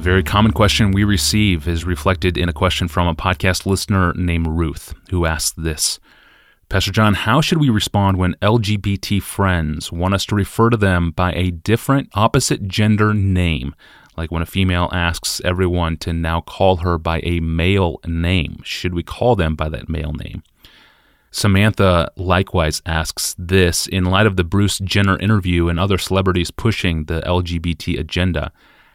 very 0.00 0.22
common 0.22 0.50
question 0.50 0.92
we 0.92 1.04
receive 1.04 1.68
is 1.68 1.84
reflected 1.84 2.38
in 2.38 2.48
a 2.48 2.54
question 2.54 2.88
from 2.88 3.06
a 3.06 3.14
podcast 3.14 3.66
listener 3.66 4.14
named 4.14 4.46
Ruth, 4.46 4.94
who 5.10 5.26
asks 5.26 5.50
this 5.50 6.00
Pastor 6.70 6.90
John, 6.90 7.12
how 7.12 7.42
should 7.42 7.58
we 7.58 7.68
respond 7.68 8.16
when 8.16 8.34
LGBT 8.40 9.22
friends 9.22 9.92
want 9.92 10.14
us 10.14 10.24
to 10.26 10.34
refer 10.34 10.70
to 10.70 10.78
them 10.78 11.10
by 11.10 11.32
a 11.32 11.50
different 11.50 12.08
opposite 12.14 12.66
gender 12.66 13.12
name? 13.12 13.74
Like 14.16 14.30
when 14.30 14.40
a 14.40 14.46
female 14.46 14.88
asks 14.90 15.42
everyone 15.44 15.98
to 15.98 16.14
now 16.14 16.40
call 16.40 16.76
her 16.76 16.96
by 16.96 17.20
a 17.22 17.40
male 17.40 18.00
name, 18.06 18.62
should 18.64 18.94
we 18.94 19.02
call 19.02 19.36
them 19.36 19.54
by 19.54 19.68
that 19.68 19.90
male 19.90 20.12
name? 20.12 20.42
Samantha 21.30 22.10
likewise 22.16 22.80
asks 22.86 23.36
this 23.38 23.86
in 23.86 24.06
light 24.06 24.26
of 24.26 24.36
the 24.36 24.44
Bruce 24.44 24.78
Jenner 24.78 25.18
interview 25.18 25.68
and 25.68 25.78
other 25.78 25.98
celebrities 25.98 26.50
pushing 26.50 27.04
the 27.04 27.20
LGBT 27.20 28.00
agenda. 28.00 28.50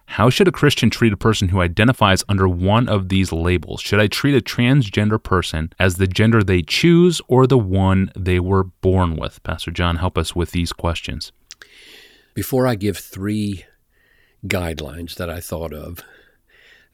How 0.07 0.29
should 0.29 0.47
a 0.47 0.51
Christian 0.51 0.89
treat 0.89 1.11
a 1.11 1.17
person 1.17 1.49
who 1.49 1.61
identifies 1.61 2.23
under 2.29 2.47
one 2.47 2.87
of 2.87 3.09
these 3.09 3.31
labels? 3.31 3.81
Should 3.81 3.99
I 3.99 4.07
treat 4.07 4.35
a 4.35 4.41
transgender 4.41 5.21
person 5.21 5.73
as 5.79 5.95
the 5.95 6.07
gender 6.07 6.43
they 6.43 6.61
choose 6.61 7.21
or 7.27 7.47
the 7.47 7.57
one 7.57 8.11
they 8.15 8.39
were 8.39 8.63
born 8.63 9.15
with? 9.15 9.41
Pastor 9.43 9.71
John, 9.71 9.97
help 9.97 10.17
us 10.17 10.35
with 10.35 10.51
these 10.51 10.71
questions. 10.71 11.31
Before 12.33 12.67
I 12.67 12.75
give 12.75 12.97
three 12.97 13.65
guidelines 14.45 15.15
that 15.15 15.29
I 15.29 15.39
thought 15.39 15.73
of 15.73 16.01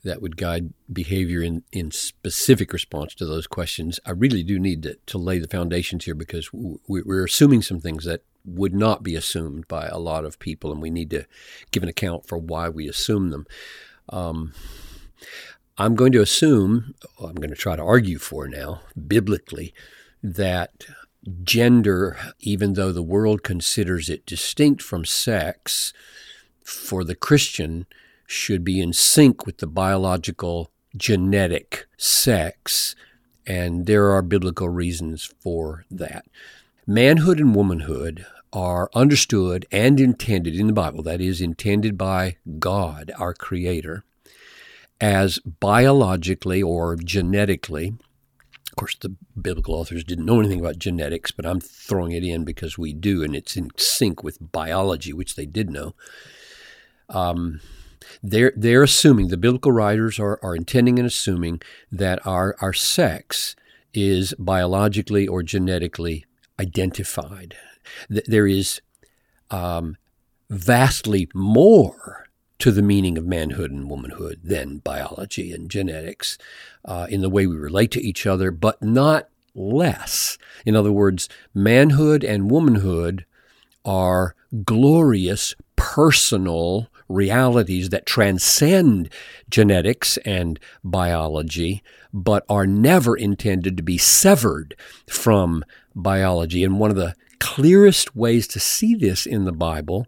that 0.04 0.22
would 0.22 0.38
guide 0.38 0.74
behavior 0.92 1.42
in, 1.42 1.64
in 1.72 1.92
specific 1.92 2.74
response 2.74 3.14
to 3.16 3.26
those 3.26 3.46
questions, 3.46 4.00
I 4.06 4.12
really 4.12 4.42
do 4.42 4.58
need 4.58 4.84
to, 4.84 4.98
to 5.08 5.18
lay 5.18 5.38
the 5.38 5.48
foundations 5.48 6.06
here 6.06 6.16
because 6.16 6.50
we're 6.54 7.26
assuming 7.26 7.62
some 7.62 7.80
things 7.80 8.06
that 8.06 8.24
would 8.46 8.74
not 8.74 9.04
be 9.04 9.16
assumed 9.16 9.68
by 9.68 9.88
a 9.88 9.98
lot 9.98 10.26
of 10.26 10.40
people, 10.40 10.72
and 10.72 10.82
we 10.82 10.90
need 10.90 11.10
to 11.12 11.26
give 11.72 11.84
an 11.84 11.90
account 11.90 12.28
for 12.28 12.38
why 12.38 12.70
we 12.70 12.88
assume 12.88 13.30
them. 13.30 13.46
Um, 14.10 14.54
I'm 15.78 15.96
going 15.96 16.12
to 16.12 16.22
assume, 16.22 16.96
I'm 17.20 17.36
going 17.36 17.50
to 17.50 17.56
try 17.56 17.76
to 17.76 17.84
argue 17.84 18.20
for 18.20 18.48
now, 18.48 18.82
biblically, 19.08 19.74
that 20.22 20.86
gender, 21.44 22.18
even 22.40 22.74
though 22.74 22.92
the 22.92 23.04
world 23.04 23.44
considers 23.44 24.10
it 24.10 24.26
distinct 24.26 24.82
from 24.82 25.06
sex, 25.06 25.94
for 26.64 27.04
the 27.04 27.16
Christian 27.16 27.86
should 28.28 28.64
be 28.64 28.80
in 28.80 28.94
sync 28.94 29.46
with 29.46 29.58
the 29.58 29.68
biological 29.68 30.72
genetic 30.96 31.88
sex, 31.98 32.96
and 33.46 33.86
there 33.86 34.12
are 34.12 34.22
biblical 34.22 34.70
reasons 34.70 35.34
for 35.40 35.86
that. 35.90 36.26
Manhood 36.88 37.40
and 37.40 37.56
womanhood 37.56 38.26
are 38.54 38.90
understood 38.94 39.66
and 39.72 40.00
intended 40.00 40.56
in 40.56 40.68
the 40.68 40.74
Bible, 40.74 41.04
that 41.04 41.22
is, 41.22 41.42
intended 41.42 41.98
by 41.98 42.38
God, 42.60 43.12
our 43.18 43.34
Creator, 43.34 44.04
as 45.00 45.40
biologically 45.40 46.62
or 46.62 46.96
genetically. 46.96 47.94
Of 48.70 48.76
course, 48.76 48.96
the 48.96 49.16
biblical 49.40 49.76
authors 49.76 50.04
didn't 50.04 50.26
know 50.26 50.40
anything 50.40 50.60
about 50.60 50.80
genetics, 50.80 51.32
but 51.32 51.46
I'm 51.46 51.60
throwing 51.60 52.12
it 52.12 52.24
in 52.24 52.46
because 52.46 52.78
we 52.78 52.94
do, 52.94 53.24
and 53.24 53.36
it's 53.36 53.58
in 53.58 53.70
sync 53.78 54.24
with 54.24 54.52
biology, 54.52 55.14
which 55.14 55.36
they 55.36 55.46
did 55.46 55.70
know. 55.70 55.94
Um, 57.10 57.60
they're 58.24 58.54
they're 58.56 58.84
assuming 58.84 59.28
the 59.28 59.38
biblical 59.38 59.72
writers 59.72 60.20
are, 60.20 60.40
are 60.42 60.56
intending 60.56 61.00
and 61.00 61.08
assuming 61.08 61.62
that 61.92 62.26
our 62.26 62.56
our 62.62 62.74
sex 62.74 63.56
is 63.94 64.34
biologically 64.40 65.28
or 65.28 65.44
genetically 65.44 66.26
identified. 66.60 67.56
There 68.10 68.48
is 68.48 68.82
um, 69.50 69.98
vastly 70.50 71.30
more 71.34 72.28
to 72.60 72.72
the 72.72 72.82
meaning 72.82 73.18
of 73.18 73.26
manhood 73.26 73.72
and 73.72 73.90
womanhood 73.90 74.42
than 74.44 74.78
biology 74.78 75.52
and 75.52 75.70
genetics 75.70 76.38
uh, 76.86 77.08
in 77.10 77.22
the 77.22 77.30
way 77.30 77.48
we 77.48 77.56
relate 77.56 77.90
to 77.92 78.02
each 78.02 78.28
other, 78.28 78.52
but 78.52 78.82
not 78.84 79.30
less. 79.56 80.38
In 80.66 80.76
other 80.76 80.92
words, 80.92 81.28
manhood 81.54 82.24
and 82.24 82.52
womanhood 82.52 83.26
are 83.84 84.36
glorious 84.64 85.56
personal 85.76 86.88
realities 87.10 87.90
that 87.90 88.06
transcend 88.06 89.10
genetics 89.50 90.18
and 90.18 90.60
biology, 90.84 91.84
but 92.14 92.46
are 92.48 92.68
never 92.68 93.16
intended 93.16 93.76
to 93.78 93.84
be 93.84 93.98
severed 93.98 94.76
from 95.08 95.66
biology. 95.96 96.64
And 96.64 96.80
one 96.80 96.92
of 96.92 96.96
the 96.96 97.16
clearest 97.42 98.16
ways 98.16 98.48
to 98.48 98.60
see 98.60 98.94
this 98.94 99.26
in 99.26 99.46
the 99.46 99.52
Bible 99.52 100.06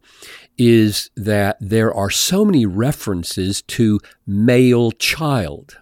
is 0.57 1.09
that 1.16 1.57
there 1.59 1.91
are 1.94 2.11
so 2.11 2.45
many 2.45 2.66
references 2.66 3.63
to 3.63 3.99
male 4.25 4.91
child 4.91 5.79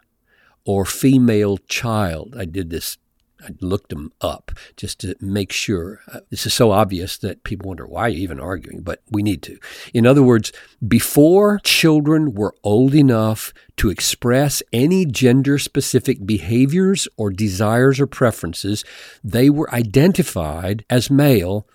or 0.66 0.86
female 0.86 1.58
child. 1.58 2.36
I 2.38 2.46
did 2.46 2.70
this 2.70 2.98
I 3.44 3.50
looked 3.60 3.90
them 3.90 4.12
up 4.22 4.52
just 4.78 5.00
to 5.02 5.16
make 5.20 5.52
sure. 5.52 6.02
Uh, 6.12 6.22
this 6.30 6.46
is 6.46 6.54
so 6.54 6.72
obvious 6.72 7.18
that 7.20 7.44
people 7.44 7.70
wonder 7.70 7.88
why 7.88 8.04
are 8.04 8.10
you 8.10 8.22
even 8.22 8.40
arguing, 8.40 8.82
but 8.82 9.02
we 9.10 9.24
need 9.24 9.42
to. 9.44 9.58
In 9.94 10.06
other 10.06 10.24
words, 10.24 10.52
before 10.86 11.60
children 11.64 12.34
were 12.34 12.56
old 12.64 12.94
enough 12.94 13.54
to 13.78 13.90
express 13.90 14.62
any 14.72 15.06
gender 15.06 15.58
specific 15.58 16.26
behaviors 16.26 17.08
or 17.18 17.32
desires 17.32 18.00
or 18.00 18.08
preferences, 18.08 18.84
they 19.24 19.50
were 19.50 19.74
identified 19.74 20.86
as 20.90 21.10
male 21.10 21.68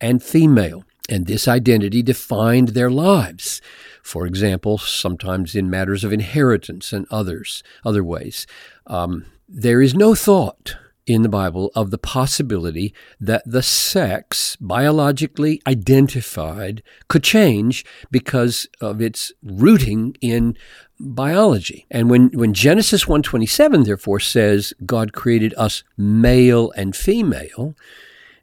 and 0.00 0.22
female. 0.22 0.84
And 1.08 1.26
this 1.26 1.46
identity 1.46 2.02
defined 2.02 2.68
their 2.68 2.90
lives. 2.90 3.60
For 4.02 4.26
example, 4.26 4.78
sometimes 4.78 5.54
in 5.54 5.68
matters 5.68 6.04
of 6.04 6.12
inheritance 6.12 6.92
and 6.92 7.06
others, 7.10 7.62
other 7.84 8.02
ways. 8.02 8.46
Um, 8.86 9.26
there 9.48 9.82
is 9.82 9.94
no 9.94 10.14
thought 10.14 10.76
in 11.06 11.22
the 11.22 11.28
Bible 11.28 11.70
of 11.74 11.90
the 11.90 11.98
possibility 11.98 12.94
that 13.20 13.42
the 13.44 13.62
sex 13.62 14.56
biologically 14.60 15.60
identified 15.66 16.82
could 17.08 17.24
change 17.24 17.84
because 18.10 18.68
of 18.80 19.00
its 19.00 19.32
rooting 19.42 20.16
in 20.20 20.56
biology. 21.00 21.86
And 21.90 22.08
when, 22.08 22.30
when 22.30 22.54
Genesis 22.54 23.06
127 23.06 23.82
therefore 23.82 24.20
says 24.20 24.72
God 24.86 25.12
created 25.12 25.54
us 25.56 25.82
male 25.96 26.70
and 26.76 26.94
female, 26.94 27.74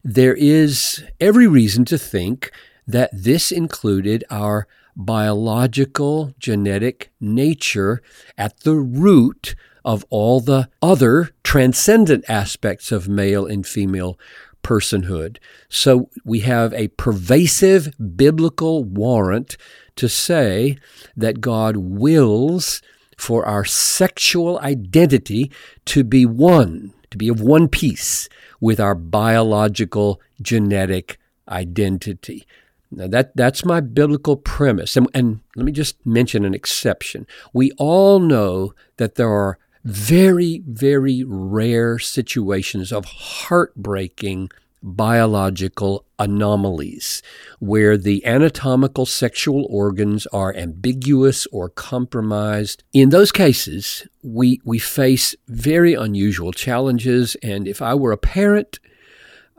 there 0.04 0.36
is 0.36 1.04
every 1.20 1.48
reason 1.48 1.86
to 1.86 1.98
think 1.98 2.52
that 2.86 3.10
this 3.14 3.52
included 3.52 4.24
our 4.30 4.68
biological 4.96 6.34
genetic 6.40 7.12
nature 7.22 8.02
at 8.38 8.62
the 8.62 8.76
root 8.76 9.56
of 9.84 10.06
all 10.10 10.40
the 10.40 10.70
other 10.82 11.30
transcendent 11.44 12.26
aspects 12.30 12.92
of 12.92 13.08
male 13.08 13.46
and 13.46 13.66
female 13.66 14.18
personhood. 14.64 15.38
So 15.70 16.10
we 16.26 16.42
have 16.42 16.74
a 16.74 16.90
pervasive 16.90 17.94
biblical 18.16 18.84
warrant 18.84 19.58
to 19.96 20.10
say 20.10 20.78
that 21.16 21.42
God 21.42 21.78
wills 21.78 22.82
for 23.18 23.46
our 23.46 23.66
sexual 23.66 24.60
identity 24.60 25.52
to 25.86 26.04
be 26.04 26.26
one, 26.26 26.94
to 27.12 27.18
be 27.18 27.28
of 27.28 27.42
one 27.42 27.68
piece 27.68 28.30
with 28.62 28.80
our 28.80 28.96
biological 28.96 30.22
genetic 30.42 31.18
identity. 31.48 32.46
Now 32.92 33.08
that 33.08 33.36
that's 33.36 33.66
my 33.66 33.82
biblical 33.82 34.36
premise. 34.36 34.96
And, 34.98 35.08
and 35.14 35.42
let 35.56 35.66
me 35.66 35.72
just 35.72 36.04
mention 36.06 36.46
an 36.46 36.54
exception. 36.54 37.28
We 37.54 37.72
all 37.78 38.20
know 38.20 38.74
that 38.98 39.16
there 39.16 39.30
are 39.30 39.60
very, 39.84 40.62
very 40.68 41.24
rare 41.26 42.00
situations 42.00 42.92
of 42.92 43.06
heartbreaking 43.06 44.50
biological 44.82 46.06
anomalies 46.18 47.22
where 47.60 47.98
the 47.98 48.26
anatomical 48.26 49.06
sexual 49.06 49.68
organs 49.70 50.26
are 50.28 50.56
ambiguous 50.56 51.46
or 51.48 51.70
compromised. 51.70 52.84
In 52.94 53.10
those 53.10 53.32
cases, 53.32 54.08
we, 54.24 54.62
we 54.64 54.80
face 54.80 55.36
very 55.48 55.94
unusual 55.94 56.52
challenges. 56.52 57.36
And 57.44 57.68
if 57.68 57.82
I 57.82 57.94
were 57.94 58.12
a 58.12 58.18
parent, 58.18 58.80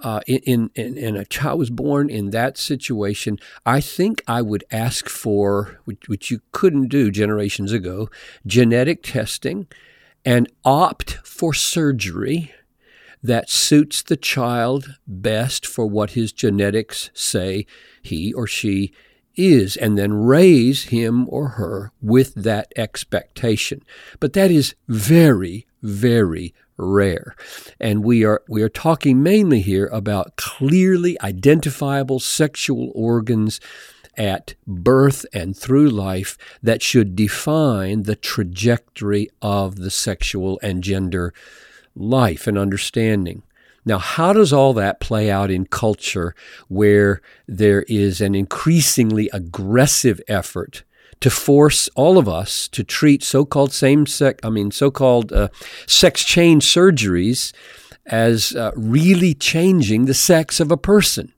uh, 0.02 0.20
in, 0.26 0.70
in, 0.75 0.96
in 0.96 1.17
a 1.17 1.26
child 1.26 1.58
was 1.58 1.69
born 1.69 2.08
in 2.08 2.31
that 2.31 2.56
situation, 2.56 3.38
I 3.67 3.82
think 3.82 4.22
I 4.26 4.40
would 4.40 4.64
ask 4.70 5.11
for, 5.11 5.78
which, 5.84 6.08
which 6.08 6.31
you 6.31 6.40
couldn't 6.52 6.88
do 6.88 7.11
generations 7.11 7.72
ago, 7.72 8.08
genetic 8.46 9.02
testing 9.02 9.67
and 10.25 10.50
opt 10.64 11.19
for 11.25 11.55
surgery 11.55 12.52
that 13.22 13.50
suits 13.50 14.02
the 14.02 14.17
child 14.17 14.96
best 15.06 15.67
for 15.67 15.87
what 15.87 16.11
his 16.11 16.32
genetics 16.32 17.11
say 17.12 17.67
he 18.02 18.32
or 18.32 18.46
she 18.46 18.93
is, 19.37 19.76
and 19.76 19.96
then 19.96 20.12
raise 20.12 20.84
him 20.84 21.28
or 21.28 21.50
her 21.50 21.93
with 22.00 22.34
that 22.34 22.72
expectation. 22.76 23.82
But 24.19 24.32
that 24.32 24.50
is 24.50 24.75
very, 24.88 25.67
very 25.82 26.55
rare. 26.76 27.34
And 27.78 28.02
we 28.02 28.25
are 28.25 28.43
we 28.49 28.62
are 28.62 28.69
talking 28.69 29.22
mainly 29.22 29.61
here 29.61 29.87
about 29.87 30.37
clearly 30.37 31.20
identifiable 31.20 32.20
sexual 32.20 32.90
organs 32.94 33.61
at 34.16 34.54
birth 34.66 35.24
and 35.32 35.56
through 35.56 35.88
life 35.88 36.36
that 36.62 36.82
should 36.82 37.16
define 37.16 38.02
the 38.02 38.16
trajectory 38.16 39.28
of 39.40 39.76
the 39.76 39.90
sexual 39.90 40.58
and 40.62 40.82
gender 40.82 41.32
life 41.94 42.46
and 42.46 42.58
understanding. 42.58 43.42
Now, 43.84 43.98
how 43.98 44.32
does 44.32 44.52
all 44.52 44.74
that 44.74 45.00
play 45.00 45.30
out 45.30 45.50
in 45.50 45.64
culture 45.64 46.34
where 46.68 47.22
there 47.48 47.82
is 47.88 48.20
an 48.20 48.34
increasingly 48.34 49.30
aggressive 49.32 50.20
effort 50.28 50.84
to 51.20 51.30
force 51.30 51.88
all 51.94 52.18
of 52.18 52.28
us 52.28 52.68
to 52.68 52.84
treat 52.84 53.22
so-called 53.22 53.72
same-sex, 53.72 54.40
I 54.42 54.50
mean, 54.50 54.70
so-called 54.70 55.32
uh, 55.32 55.48
sex 55.86 56.24
change 56.24 56.64
surgeries 56.64 57.52
as 58.06 58.54
uh, 58.54 58.72
really 58.74 59.34
changing 59.34 60.06
the 60.06 60.14
sex 60.14 60.60
of 60.60 60.70
a 60.70 60.76
person, 60.76 61.32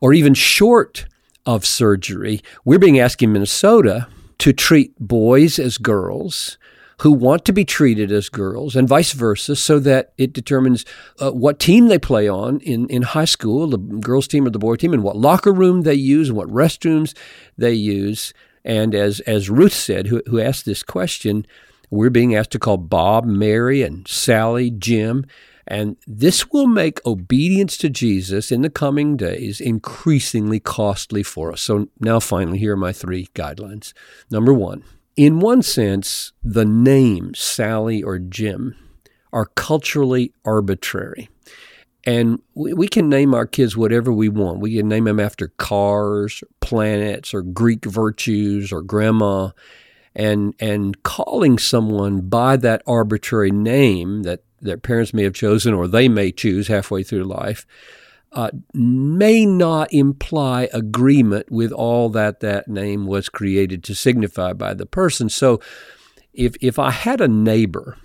or 0.00 0.12
even 0.12 0.34
short 0.34 1.06
of 1.46 1.64
surgery. 1.64 2.40
We're 2.64 2.78
being 2.78 2.98
asked 2.98 3.22
in 3.22 3.32
Minnesota 3.32 4.08
to 4.38 4.52
treat 4.52 4.98
boys 4.98 5.58
as 5.58 5.78
girls 5.78 6.58
who 7.00 7.12
want 7.12 7.46
to 7.46 7.52
be 7.52 7.64
treated 7.64 8.12
as 8.12 8.28
girls 8.28 8.76
and 8.76 8.86
vice 8.86 9.12
versa 9.12 9.56
so 9.56 9.78
that 9.78 10.12
it 10.18 10.32
determines 10.34 10.84
uh, 11.18 11.30
what 11.30 11.58
team 11.58 11.88
they 11.88 11.98
play 11.98 12.28
on 12.28 12.60
in, 12.60 12.86
in 12.88 13.02
high 13.02 13.24
school, 13.24 13.66
the 13.68 13.78
girls 13.78 14.28
team 14.28 14.46
or 14.46 14.50
the 14.50 14.58
boy 14.58 14.76
team, 14.76 14.92
and 14.92 15.02
what 15.02 15.16
locker 15.16 15.52
room 15.52 15.82
they 15.82 15.94
use 15.94 16.28
and 16.28 16.36
what 16.36 16.48
restrooms 16.48 17.16
they 17.56 17.72
use. 17.72 18.34
And 18.64 18.94
as, 18.94 19.20
as 19.20 19.48
Ruth 19.48 19.72
said, 19.72 20.08
who, 20.08 20.22
who 20.26 20.38
asked 20.38 20.66
this 20.66 20.82
question, 20.82 21.46
we're 21.88 22.10
being 22.10 22.34
asked 22.34 22.52
to 22.52 22.58
call 22.58 22.76
Bob, 22.76 23.24
Mary, 23.24 23.82
and 23.82 24.06
Sally, 24.06 24.70
Jim. 24.70 25.24
And 25.70 25.96
this 26.04 26.50
will 26.50 26.66
make 26.66 27.04
obedience 27.06 27.76
to 27.78 27.88
Jesus 27.88 28.50
in 28.50 28.62
the 28.62 28.68
coming 28.68 29.16
days 29.16 29.60
increasingly 29.60 30.58
costly 30.58 31.22
for 31.22 31.52
us. 31.52 31.60
So 31.60 31.88
now, 32.00 32.18
finally, 32.18 32.58
here 32.58 32.72
are 32.72 32.76
my 32.76 32.92
three 32.92 33.28
guidelines. 33.36 33.92
Number 34.32 34.52
one, 34.52 34.82
in 35.16 35.38
one 35.38 35.62
sense, 35.62 36.32
the 36.42 36.64
names 36.64 37.38
Sally 37.38 38.02
or 38.02 38.18
Jim 38.18 38.74
are 39.32 39.46
culturally 39.46 40.32
arbitrary. 40.44 41.28
And 42.02 42.42
we, 42.54 42.88
can 42.88 43.08
name 43.08 43.32
our 43.32 43.46
kids 43.46 43.76
whatever 43.76 44.12
we 44.12 44.28
want. 44.28 44.58
We 44.58 44.76
can 44.76 44.88
name 44.88 45.04
them 45.04 45.20
after 45.20 45.48
cars, 45.58 46.42
planets, 46.60 47.32
or 47.32 47.42
Greek 47.42 47.84
virtues, 47.84 48.72
or 48.72 48.82
grandma. 48.82 49.50
And, 50.16 50.54
and 50.58 51.00
calling 51.04 51.58
someone 51.58 52.22
by 52.22 52.56
that 52.56 52.82
arbitrary 52.86 53.52
name 53.52 54.24
that 54.24 54.42
their 54.60 54.76
parents 54.76 55.14
may 55.14 55.24
have 55.24 55.34
chosen 55.34 55.74
or 55.74 55.88
they 55.88 56.08
may 56.08 56.30
choose 56.30 56.68
halfway 56.68 57.02
through 57.02 57.24
life 57.24 57.66
uh, 58.32 58.50
may 58.72 59.44
not 59.44 59.92
imply 59.92 60.68
agreement 60.72 61.50
with 61.50 61.72
all 61.72 62.08
that 62.10 62.40
that 62.40 62.68
name 62.68 63.06
was 63.06 63.28
created 63.28 63.82
to 63.84 63.94
signify 63.94 64.52
by 64.52 64.72
the 64.72 64.86
person. 64.86 65.28
So 65.28 65.60
if, 66.32 66.54
if 66.60 66.78
I 66.78 66.90
had 66.90 67.20
a 67.20 67.28
neighbor 67.28 67.96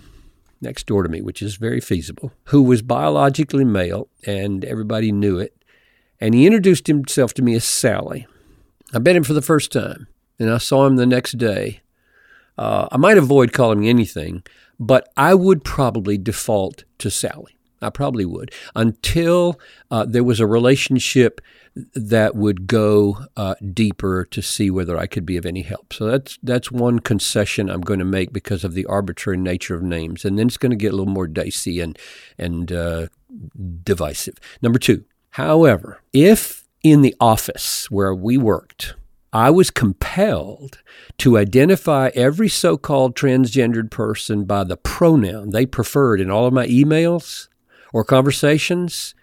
next 0.61 0.87
door 0.87 1.03
to 1.03 1.09
me, 1.09 1.21
which 1.21 1.41
is 1.41 1.57
very 1.57 1.79
feasible, 1.79 2.31
who 2.45 2.63
was 2.63 2.81
biologically 2.81 3.65
male 3.65 4.09
and 4.25 4.65
everybody 4.65 5.11
knew 5.11 5.37
it, 5.37 5.55
and 6.19 6.33
he 6.33 6.47
introduced 6.47 6.87
himself 6.87 7.33
to 7.35 7.43
me 7.43 7.53
as 7.55 7.63
Sally, 7.63 8.25
I 8.93 8.99
met 8.99 9.15
him 9.15 9.23
for 9.23 9.33
the 9.33 9.41
first 9.41 9.71
time 9.71 10.07
and 10.39 10.49
I 10.49 10.57
saw 10.57 10.87
him 10.87 10.95
the 10.95 11.05
next 11.05 11.33
day. 11.33 11.81
Uh, 12.57 12.87
I 12.91 12.97
might 12.97 13.17
avoid 13.17 13.53
calling 13.53 13.83
him 13.83 13.89
anything, 13.89 14.43
but 14.79 15.09
I 15.17 15.33
would 15.33 15.63
probably 15.63 16.17
default 16.17 16.83
to 16.99 17.09
Sally. 17.09 17.55
I 17.81 17.89
probably 17.89 18.25
would 18.25 18.51
until 18.75 19.59
uh, 19.91 20.05
there 20.05 20.23
was 20.23 20.39
a 20.39 20.47
relationship 20.47 21.41
that 21.93 22.35
would 22.35 22.67
go 22.67 23.25
uh, 23.35 23.55
deeper 23.73 24.25
to 24.31 24.41
see 24.41 24.71
whether 24.71 24.97
I 24.97 25.07
could 25.07 25.25
be 25.25 25.37
of 25.37 25.45
any 25.45 25.61
help. 25.61 25.93
So 25.93 26.05
that's 26.05 26.39
that's 26.41 26.71
one 26.71 26.99
concession 26.99 27.69
I'm 27.69 27.81
going 27.81 27.99
to 27.99 28.05
make 28.05 28.31
because 28.31 28.63
of 28.63 28.73
the 28.73 28.85
arbitrary 28.85 29.37
nature 29.37 29.75
of 29.75 29.83
names, 29.83 30.23
and 30.25 30.39
then 30.39 30.47
it's 30.47 30.57
going 30.57 30.71
to 30.71 30.77
get 30.77 30.93
a 30.93 30.95
little 30.95 31.13
more 31.13 31.27
dicey 31.27 31.79
and 31.79 31.97
and 32.37 32.71
uh, 32.71 33.07
divisive. 33.83 34.35
Number 34.61 34.79
two, 34.79 35.03
however, 35.31 36.01
if 36.13 36.63
in 36.81 37.01
the 37.01 37.15
office 37.19 37.91
where 37.91 38.15
we 38.15 38.37
worked 38.37 38.95
I 39.35 39.49
was 39.49 39.69
compelled 39.69 40.81
to 41.17 41.37
identify 41.37 42.09
every 42.15 42.47
so 42.47 42.77
called 42.77 43.17
transgendered 43.17 43.91
person 43.91 44.45
by 44.45 44.63
the 44.63 44.77
pronoun 44.77 45.49
they 45.49 45.65
preferred 45.65 46.21
in 46.21 46.31
all 46.31 46.45
of 46.45 46.53
my 46.53 46.65
emails 46.67 47.49
or 47.91 48.05
conversations. 48.05 49.13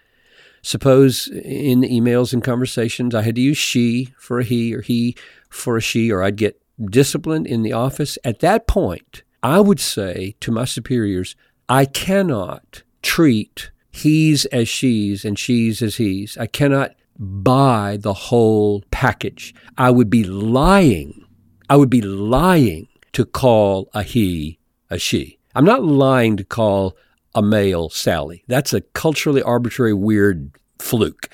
Suppose 0.61 1.29
in 1.29 1.79
the 1.79 1.89
emails 1.89 2.31
and 2.31 2.43
conversations 2.43 3.15
I 3.15 3.23
had 3.23 3.33
to 3.37 3.41
use 3.41 3.57
she 3.57 4.13
for 4.19 4.37
a 4.37 4.43
he 4.43 4.75
or 4.75 4.81
he 4.81 5.17
for 5.49 5.77
a 5.77 5.81
she, 5.81 6.11
or 6.11 6.21
I'd 6.21 6.35
get 6.35 6.61
disciplined 6.79 7.47
in 7.47 7.63
the 7.63 7.73
office. 7.73 8.19
At 8.23 8.37
that 8.41 8.67
point, 8.67 9.23
I 9.41 9.61
would 9.61 9.79
say 9.79 10.35
to 10.41 10.51
my 10.51 10.65
superiors, 10.65 11.35
I 11.67 11.85
cannot 11.85 12.83
treat 13.01 13.71
he's 13.89 14.45
as 14.45 14.69
she's 14.69 15.25
and 15.25 15.39
she's 15.39 15.81
as 15.81 15.95
he's. 15.95 16.37
I 16.37 16.45
cannot 16.45 16.91
buy 17.17 17.97
the 17.99 18.13
whole 18.13 18.83
package. 18.91 19.53
I 19.77 19.91
would 19.91 20.09
be 20.09 20.23
lying. 20.23 21.25
I 21.69 21.75
would 21.75 21.89
be 21.89 22.01
lying 22.01 22.87
to 23.13 23.25
call 23.25 23.89
a 23.93 24.03
he 24.03 24.59
a 24.89 24.97
she. 24.99 25.39
I'm 25.55 25.65
not 25.65 25.83
lying 25.83 26.37
to 26.37 26.43
call 26.43 26.97
a 27.35 27.41
male 27.41 27.89
Sally. 27.89 28.43
That's 28.47 28.73
a 28.73 28.81
culturally 28.81 29.41
arbitrary, 29.41 29.93
weird 29.93 30.51
fluke. 30.79 31.29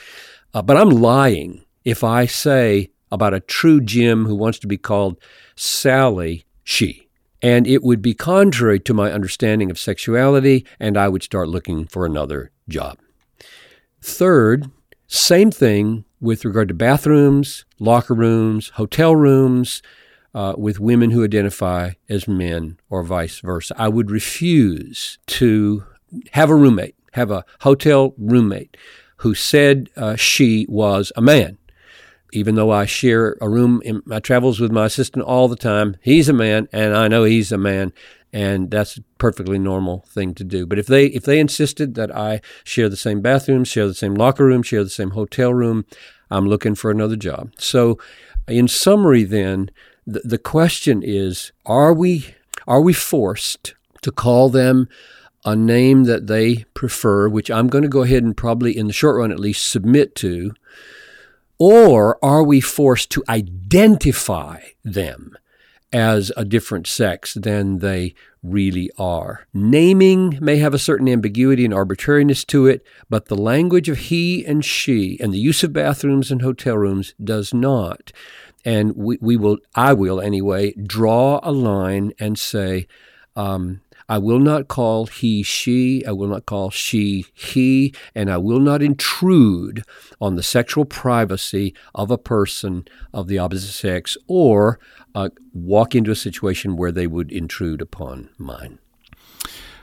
Uh, 0.53 0.61
but 0.61 0.77
I'm 0.77 0.89
lying 0.89 1.63
if 1.85 2.03
I 2.03 2.25
say 2.25 2.91
about 3.11 3.33
a 3.33 3.39
true 3.39 3.81
Jim 3.81 4.25
who 4.25 4.35
wants 4.35 4.59
to 4.59 4.67
be 4.67 4.77
called 4.77 5.19
Sally, 5.55 6.45
she. 6.63 7.07
And 7.41 7.65
it 7.65 7.83
would 7.83 8.01
be 8.01 8.13
contrary 8.13 8.79
to 8.81 8.93
my 8.93 9.11
understanding 9.11 9.71
of 9.71 9.79
sexuality, 9.79 10.65
and 10.79 10.97
I 10.97 11.07
would 11.07 11.23
start 11.23 11.47
looking 11.47 11.87
for 11.87 12.05
another 12.05 12.51
job. 12.67 12.97
Third, 14.01 14.69
same 15.11 15.50
thing 15.50 16.06
with 16.21 16.45
regard 16.45 16.67
to 16.67 16.73
bathrooms, 16.75 17.65
locker 17.79 18.13
rooms, 18.13 18.69
hotel 18.75 19.15
rooms, 19.15 19.81
uh, 20.35 20.53
with 20.56 20.79
women 20.79 21.09
who 21.09 21.23
identify 21.23 21.91
as 22.07 22.27
men 22.27 22.77
or 22.91 23.01
vice 23.01 23.39
versa. 23.39 23.73
I 23.75 23.89
would 23.89 24.11
refuse 24.11 25.17
to 25.25 25.83
have 26.33 26.51
a 26.51 26.56
roommate, 26.56 26.95
have 27.13 27.31
a 27.31 27.44
hotel 27.61 28.13
roommate 28.19 28.77
who 29.17 29.33
said 29.33 29.89
uh, 29.97 30.15
she 30.15 30.67
was 30.69 31.11
a 31.15 31.21
man. 31.21 31.57
Even 32.31 32.53
though 32.53 32.69
I 32.69 32.85
share 32.85 33.35
a 33.42 33.49
room 33.49 33.81
in 33.83 34.04
my 34.06 34.19
travels 34.19 34.59
with 34.59 34.71
my 34.71 34.85
assistant 34.85 35.25
all 35.25 35.47
the 35.47 35.56
time, 35.56 35.97
he's 36.04 36.30
a 36.30 36.33
man, 36.33 36.68
and 36.71 36.95
I 36.95 37.07
know 37.07 37.23
he's 37.23 37.51
a 37.51 37.57
man, 37.57 37.92
and 38.31 38.69
that's 38.69 38.98
a 38.98 39.02
perfectly 39.18 39.57
normal 39.57 40.06
thing 40.07 40.33
to 40.36 40.44
do. 40.44 40.66
But 40.66 40.80
if 40.80 40.88
they 40.88 41.06
if 41.07 41.24
they 41.24 41.40
insisted 41.40 41.95
that 41.95 42.16
I 42.16 42.42
share 42.64 42.90
the 42.90 42.98
same 42.98 43.21
bathroom, 43.21 43.64
share 43.64 43.88
the 43.88 43.94
same 43.94 44.16
locker 44.16 44.45
room, 44.45 44.64
share 44.64 44.83
the 44.83 44.90
same 44.90 45.12
hotel 45.12 45.54
room, 45.54 45.86
I'm 46.30 46.45
looking 46.45 46.76
for 46.76 46.92
another 46.92 47.16
job. 47.16 47.52
So, 47.57 47.98
in 48.48 48.68
summary, 48.68 49.24
then 49.24 49.71
the, 50.06 50.21
the 50.24 50.38
question 50.38 51.02
is: 51.04 51.52
Are 51.66 51.94
we 51.94 52.36
are 52.68 52.81
we 52.81 52.94
forced 52.94 53.74
to 54.02 54.12
call 54.12 54.50
them 54.50 54.88
a 55.45 55.56
name 55.56 56.04
that 56.04 56.28
they 56.28 56.66
prefer, 56.74 57.28
which 57.30 57.50
I'm 57.50 57.68
going 57.68 57.81
to 57.83 57.88
go 57.88 58.04
ahead 58.04 58.24
and 58.24 58.36
probably 58.36 58.78
in 58.78 58.88
the 58.88 58.94
short 58.94 59.18
run 59.18 59.31
at 59.31 59.40
least 59.40 59.69
submit 59.69 60.16
to? 60.16 60.54
Or 61.57 62.24
are 62.24 62.44
we 62.44 62.62
forced 62.62 63.09
to 63.12 63.24
identify 63.28 64.62
them 64.83 65.38
as 65.91 66.31
a 66.37 66.45
different 66.45 66.87
sex 66.87 67.33
than 67.33 67.79
they 67.79 68.13
really 68.43 68.89
are? 68.97 69.47
Naming 69.53 70.37
may 70.41 70.57
have 70.57 70.73
a 70.73 70.79
certain 70.79 71.07
ambiguity 71.07 71.65
and 71.65 71.73
arbitrariness 71.73 72.45
to 72.45 72.67
it, 72.67 72.85
but 73.09 73.25
the 73.25 73.35
language 73.35 73.89
of 73.89 73.97
he 73.97 74.45
and 74.45 74.63
she 74.63 75.19
and 75.19 75.33
the 75.33 75.39
use 75.39 75.63
of 75.63 75.73
bathrooms 75.73 76.31
and 76.31 76.41
hotel 76.41 76.77
rooms 76.77 77.13
does 77.23 77.53
not. 77.53 78.11
And 78.65 78.95
we, 78.95 79.17
we 79.21 79.37
will, 79.37 79.57
I 79.75 79.93
will 79.93 80.19
anyway, 80.19 80.73
draw 80.73 81.39
a 81.43 81.51
line 81.51 82.13
and 82.19 82.37
say, 82.37 82.87
um, 83.35 83.81
I 84.09 84.18
will 84.18 84.39
not 84.39 84.68
call 84.68 85.06
he 85.06 85.44
she, 85.44 86.04
I 86.06 86.11
will 86.11 86.28
not 86.28 86.47
call 86.47 86.71
she 86.71 87.25
he, 87.33 87.94
and 88.16 88.31
I 88.31 88.37
will 88.37 88.59
not 88.59 88.81
intrude 88.81 89.83
on 90.19 90.35
the 90.35 90.44
sexual 90.44 90.83
privacy 90.83 91.75
of 91.94 92.09
a 92.09 92.18
person 92.18 92.85
of 93.13 93.28
the 93.28 93.37
opposite 93.37 93.71
sex 93.71 94.18
or 94.28 94.80
uh, 95.13 95.30
walk 95.54 95.94
into 95.94 96.09
a 96.09 96.16
situation 96.16 96.75
where 96.75 96.92
they 96.92 97.06
would 97.06 97.31
intrude 97.31 97.81
upon 97.81 98.30
mine. 98.37 98.80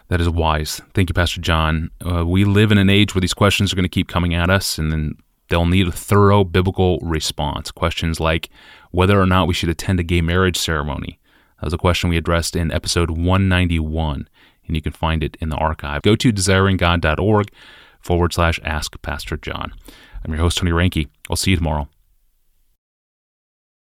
That 0.08 0.20
is 0.20 0.28
wise. 0.28 0.80
Thank 0.94 1.08
you, 1.10 1.14
Pastor 1.14 1.40
John. 1.40 1.90
Uh, 2.04 2.26
we 2.26 2.44
live 2.44 2.70
in 2.70 2.78
an 2.78 2.90
age 2.90 3.14
where 3.14 3.20
these 3.20 3.34
questions 3.34 3.72
are 3.72 3.76
going 3.76 3.84
to 3.84 3.88
keep 3.88 4.08
coming 4.08 4.34
at 4.34 4.50
us, 4.50 4.78
and 4.78 4.92
then 4.92 5.14
they'll 5.48 5.66
need 5.66 5.88
a 5.88 5.92
thorough 5.92 6.44
biblical 6.44 6.98
response. 7.00 7.70
Questions 7.70 8.20
like 8.20 8.50
whether 8.90 9.20
or 9.20 9.26
not 9.26 9.48
we 9.48 9.54
should 9.54 9.68
attend 9.68 10.00
a 10.00 10.04
gay 10.04 10.20
marriage 10.20 10.56
ceremony, 10.56 11.18
that 11.58 11.66
was 11.66 11.72
a 11.72 11.78
question 11.78 12.10
we 12.10 12.16
addressed 12.16 12.54
in 12.54 12.70
episode 12.70 13.10
191, 13.10 14.28
and 14.66 14.76
you 14.76 14.82
can 14.82 14.92
find 14.92 15.22
it 15.22 15.36
in 15.40 15.48
the 15.48 15.56
archive. 15.56 16.02
Go 16.02 16.16
to 16.16 16.32
desiringgod.org 16.32 17.50
forward 18.00 18.32
slash 18.32 18.60
ask 18.62 19.00
Pastor 19.02 19.36
John. 19.36 19.72
I'm 20.24 20.32
your 20.32 20.40
host, 20.40 20.58
Tony 20.58 20.70
Reinke. 20.70 21.08
I'll 21.30 21.36
see 21.36 21.52
you 21.52 21.56
tomorrow. 21.56 21.88